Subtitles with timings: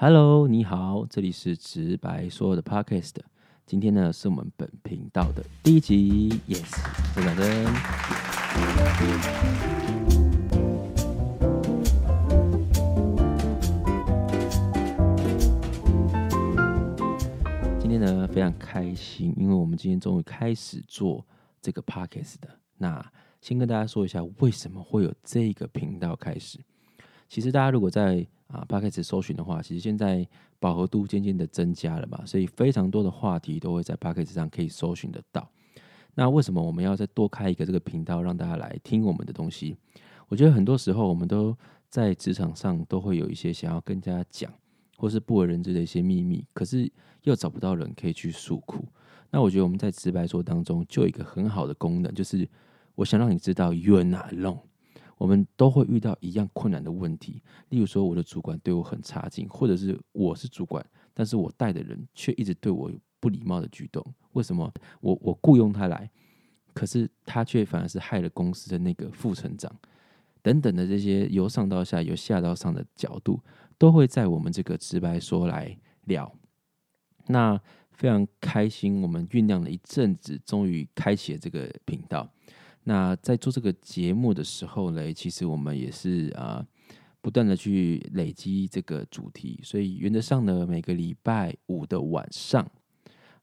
[0.00, 3.16] Hello，你好，这里是直白说的 Podcast。
[3.66, 6.70] 今天呢，是我们本频道的第一集，Yes，
[7.16, 7.64] 掌声。
[17.80, 21.26] 今天呢，非常开心，因为我们今天终于开始做
[21.60, 22.48] 这个 Podcast 的。
[22.76, 23.04] 那
[23.40, 26.60] 先跟大家说一下，为什么会有这个频道开始？
[27.28, 30.26] 其实大家如果在啊 p 开始搜寻的话，其实现在
[30.58, 35.48] 饱和度渐渐的增加了嘛，所以非常多的话题都会在 p 开始上可以搜寻得到。
[36.14, 39.76] 那为什么我们要再多开一个这个频道，让大家来听我们的东西？
[40.28, 41.56] 我觉得很多时候我们都
[41.88, 44.52] 在职场上都会有一些想要跟大家讲，
[44.96, 46.90] 或是不为人知的一些秘密，可是
[47.22, 48.84] 又找不到人可以去诉苦。
[49.30, 52.48] 那我觉得我们在直白说当中就有一个很好的功能，就是
[52.94, 54.58] 我想让你知道，you are not alone。
[55.18, 64.04] 我们都会遇到一样困难的问题，例如说我的主管对我很差劲，或者是我是主管，但是我带的人却一直对我有不礼貌的举动。
[64.32, 66.08] 为什么我我雇佣他来，
[66.72, 69.74] 可是他却反而是害了公司的那个副成长
[70.40, 73.40] 等等的这些由上到下、由下到上的角度，
[73.76, 76.32] 都会在我们这个直白说来聊。
[77.26, 82.30] 那非常开心，我们酝酿了一阵子，终于开启了这个频道。
[82.88, 86.66] 那在做这个节目的时候呢，其实我们也是啊，
[87.20, 92.66] 不断的去累积这个主题，所以原则上呢，每个礼拜五的晚上，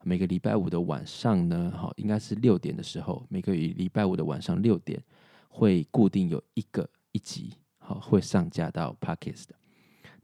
[0.04, 5.00] 每个礼拜五的晚上呢，好，应该是六点的时候，每个礼拜五的晚上六点
[5.48, 9.56] 会固定有一个一集，好，会上架到 Podcast 的。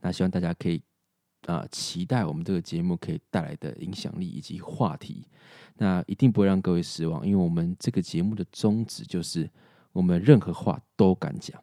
[0.00, 0.82] 那希望大家可以。
[1.46, 5.26] 啊，期待我们这个节目可以带来的影响力以及话题，
[5.78, 9.50] 那一定不会让各位失望，因为我们这个节目的宗旨就是
[9.92, 11.60] 我们任何话都敢讲，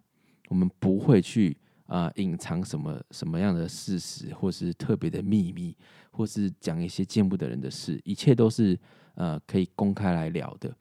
[0.49, 5.73] 我们不会去啊隐藏什么什么样的事实，或是特别的秘密，
[6.11, 8.77] 或是讲一些见不得人的事，一切都是
[9.15, 10.75] 呃可以公开来聊的。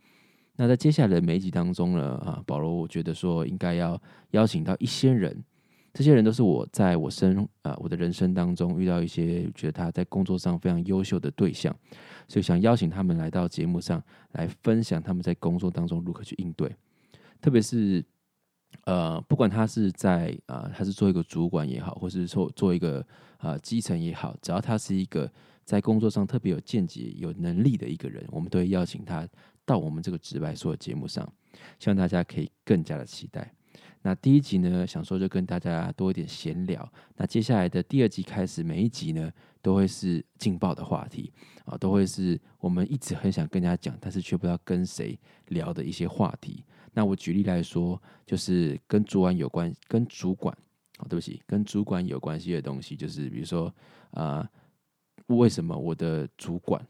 [0.57, 4.01] 那在接下来的每一集当中呢，啊，保罗我觉得说应该要
[4.33, 5.45] 邀请到一些人。
[5.99, 11.77] 这些人都是我在我生啊我的人生当中遇到一些觉得他在工作上非常优秀的对象，
[12.29, 14.01] 所以想邀请他们来到节目上
[14.31, 16.73] 来分享他们在工作当中如何去应对，
[17.41, 18.01] 特别是
[18.85, 23.05] 呃不管他是在啊他是做一个主管也好，或是说做一个
[23.39, 25.29] 啊基层也好，只要他是一个
[25.65, 29.29] 在工作上特别有见解、有能力的一个人，我们都会邀请他
[29.65, 31.29] 到我们这个直白说的节目上，
[31.81, 33.53] 希望大家可以更加的期待。
[34.03, 36.91] 那第一集呢，想说就跟大家多一点闲聊。
[37.17, 41.33] 那接下来的第二集开始，每一集呢都会是劲爆的话题
[41.65, 46.65] 啊，都会是我们一直很想跟大家讲，但是却不知道跟谁聊的一些话题。
[46.93, 50.57] 那我举例来说，就是跟主管有关，跟主管
[50.99, 53.73] 啊，对不起，跟主管有关系的东西，就是比如说
[54.13, 54.49] 啊，
[55.27, 56.85] 为什么我的主管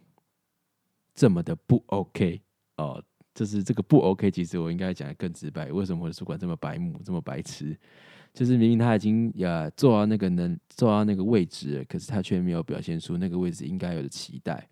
[1.14, 2.40] 这么的不 OK
[2.76, 3.02] 哦？
[3.38, 5.70] 就是这个不 OK，其实我应该讲的更直白。
[5.70, 7.78] 为什么我的主管这么白目、这么白痴？
[8.34, 14.68] 就是明明他已经呀做到那个能做到那个位置，可是他却没有表现出那个位置应该有的期待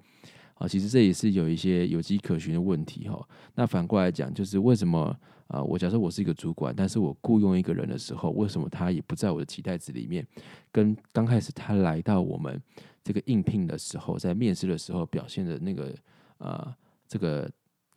[0.55, 0.67] 啊。
[0.67, 3.25] 其实这也是有一些有迹可循的问题哈。
[3.55, 5.17] 那反过来讲，就是为什么
[5.47, 5.63] 啊？
[5.63, 10.27] 我假设我是一个主管，但是我雇佣一个人的时候，为什么他也不在我的期待值里面？
[10.73, 12.61] 跟刚开始他来到我们
[13.05, 15.95] 这个应聘的时候，在面试的时候表现的那个
[16.39, 17.49] 啊这个。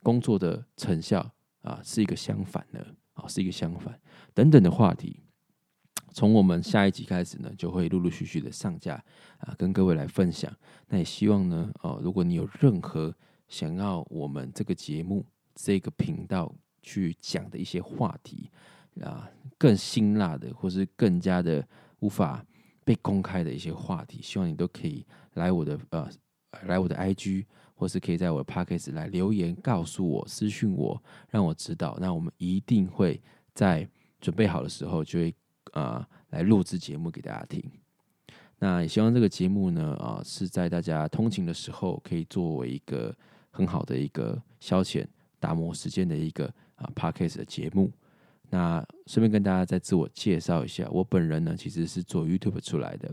[0.02, 4.00] 工作的成效啊，是一个相反的啊，是一个相反
[4.34, 5.20] 等等的话题。
[6.12, 8.96] 从我们下一集开始呢，就会陆陆续续的上架
[9.38, 10.52] 啊，跟各位来分享。
[10.88, 13.16] 那也希望呢，哦，如果你有任何
[13.48, 18.50] 想要我们这个节目这个频道去讲的一些话题
[19.02, 21.66] 啊，更辛辣的，或是更加的
[22.00, 22.44] 无法
[22.84, 25.06] 被公开的一些话题，希望你都可以
[25.36, 26.10] 来我的呃，
[26.64, 27.46] 来我的 IG。
[27.80, 31.98] 或是可以在我的 p o c k e t 来留言告诉我，私讯我，让我知道。
[32.02, 33.22] 那我们一定会
[33.54, 33.88] 在
[34.20, 35.34] 准备好的时候，就会
[35.72, 37.64] 啊来录制节目给大家听。
[38.58, 43.16] 那也希望这个节目呢啊是在大家通勤的时候，可以作为一个
[43.50, 45.08] 很好的一个消遣、
[45.40, 47.90] 打磨时间的一个啊 p o c k e t 的节目。
[48.50, 53.10] 那顺便跟大家再自我介绍一下，我本人呢其实是做 YouTube 出来的。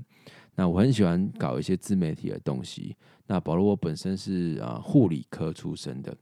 [0.57, 2.97] 那我很喜欢搞一些自媒体的东西。
[3.27, 6.17] 那保罗，我本身是啊护理科出身的，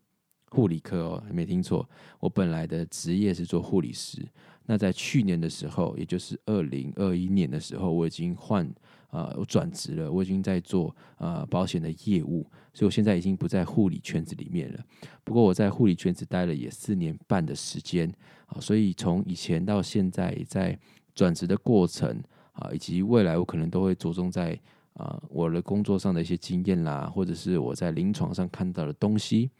[0.50, 1.88] 护理科哦，没听错。
[2.18, 4.26] 我本来的职业是做护理师。
[4.66, 8.66] 那在去年的时候，也就是二零二一年的时候，我已经换
[9.08, 12.42] 啊，我转职了，我已经在做啊保险的业务，
[12.72, 14.80] 所以我现在已经不在护理圈子里面了。
[15.22, 18.10] 不过我在护理圈子待了也四年半的时间
[18.46, 20.76] 啊，所以从以前到现在，在
[21.14, 22.20] 转职的过程。
[22.54, 24.58] 啊，以及未来我可能都会着重在
[24.94, 29.50] 啊我的工作上的一些经验啦，或者是我在临床上看到的东西，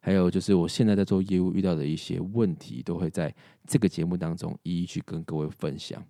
[0.00, 3.34] 还有就是我现在在做业务遇到的一些问题，都会在
[3.66, 6.02] 这个节目当中一一去跟各位分享。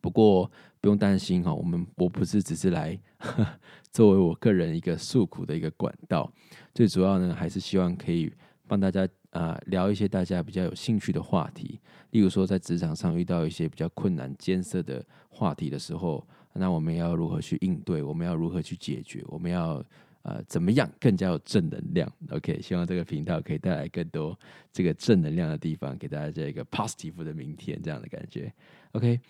[0.00, 0.50] 不过
[0.80, 2.98] 不用担心哈，我们我不是只是来
[3.92, 6.32] 作为我个人一个诉苦的一个管道，
[6.74, 8.32] 最主要呢还是希望可以
[8.66, 11.78] 帮大家啊聊一些大家比较有兴趣的话题，
[12.12, 18.02] 例如说在职场上遇到一些比较困难艰涩的话题的时候，那我们要如何去应对？
[18.02, 19.22] 我们要如何去解决？
[19.26, 19.84] 我们要
[20.22, 24.38] 呃怎么样更加有正能量？OK，希望这个频道可以带来更多
[24.72, 28.52] 这个正能量的地方，给大家这一个 positive 的明天这样的感觉。
[28.92, 29.20] OK。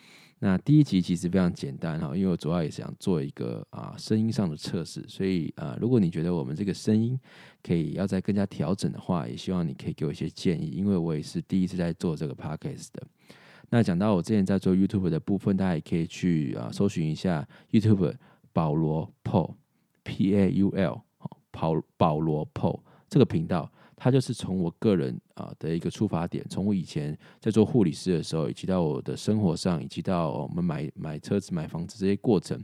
[0.45, 7.17] 那第一集其实非常简单哈，因为我主要也是想做一个啊声音上的测试，所以啊，如果你觉得我们这个声音
[7.63, 13.07] 可以要再更加调整的话，也希望你可以给我一些建议，因为我也是第一次在做这个 podcast 的。
[13.71, 18.13] 那讲到我之前在做 YouTube 的部分，大家也可以去啊搜寻一下 YouTube
[18.53, 19.55] 保罗 Paul
[20.03, 21.01] P A U L
[21.51, 23.71] 保保罗 p o 这个频道。
[23.95, 32.61] 它就是从我个人啊的一个出发点，从我以前在做护理师的时候，以及到我的生活上，以及到我们买买车子、买房子这些过程，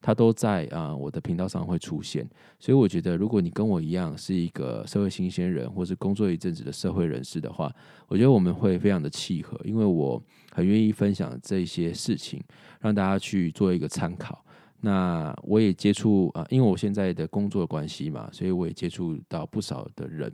[0.00, 2.24] 他都在啊我的频道上会出现。
[2.60, 7.74] 所以我觉得，如果你跟我一样是一个社会新鲜人，或是工作一阵子的社会人士的话，
[8.06, 10.22] 我觉得我们会非常的契合，因为我
[10.52, 12.40] 很愿意分享这些事情，
[12.78, 14.44] 让大家去做一个参考。
[14.80, 20.32] 那我也接触啊，因为我现在的工作关系嘛，所以我也接触到不少的人。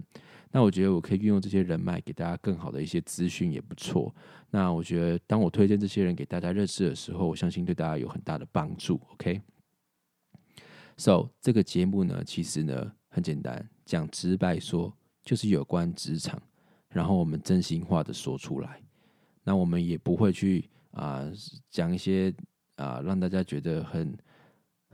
[0.52, 4.14] 那我觉得我可以运用这些人脉，给大家更好的一些资讯也不错。
[4.50, 9.00] 那我觉得，当我推荐这些人给大家认识的时候，我相信对大家有很大的帮助。
[9.14, 14.94] OK，So 这个节目呢，其实呢很简单，讲直白说
[15.25, 16.40] 就是有关职场，
[16.90, 18.81] 然后我们真心话的说出来。
[19.43, 21.29] 那我们也不会去啊
[21.70, 22.32] 讲一些
[22.76, 24.14] 啊让大家觉得很。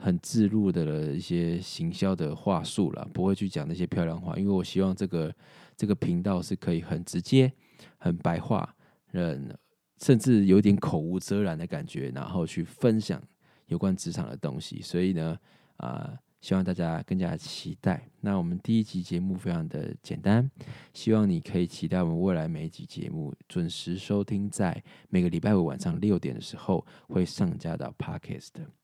[0.03, 5.33] 很自入的一些行销的话术了，不会去讲那些漂亮话，因为我希望这个
[5.77, 7.53] 这个频道是可以很直接、
[7.99, 8.75] 很白话，
[9.13, 9.55] 嗯，
[9.99, 13.23] 甚至有点口无遮拦的感觉，然后去分享
[13.67, 14.81] 有关职场的东西。
[14.81, 15.39] 所以呢，
[15.77, 18.09] 啊，希望大家更加期待。
[18.23, 20.51] 那我们第一集节目非常的简单，
[20.95, 28.80] 希望你可以期待我们未来每一集节目准时收听，在每个礼拜五晚上六点的时候会上架到 Podcast 的。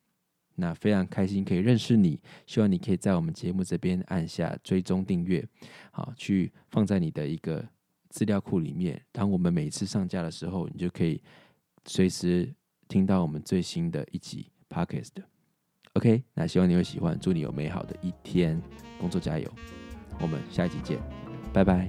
[0.57, 5.47] 那非常开心可以认识你，希望你可以在我们节目这边按下追踪订阅，
[5.93, 7.65] 好，去放在你的一个
[8.09, 9.01] 资料库里面。
[9.13, 11.23] 当我们每次上架的时候，你就可以
[11.85, 12.53] 随时
[12.89, 15.13] 听到我们最新的一集 podcast。
[15.93, 18.61] OK，那希望你会喜欢，祝你有美好的一天，
[18.99, 19.51] 工作加油，
[20.21, 20.99] 我们下一集见，
[21.53, 21.89] 拜拜。